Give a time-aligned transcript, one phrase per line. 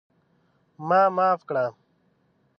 [0.87, 1.65] ما معاف کړه!